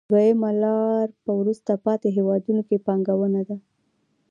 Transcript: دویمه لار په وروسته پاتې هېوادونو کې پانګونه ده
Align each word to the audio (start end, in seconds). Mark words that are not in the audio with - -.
دویمه 0.09 0.51
لار 0.63 1.07
په 1.23 1.31
وروسته 1.39 1.71
پاتې 1.85 2.07
هېوادونو 2.17 2.61
کې 2.67 2.77
پانګونه 2.85 3.41
ده 3.49 3.57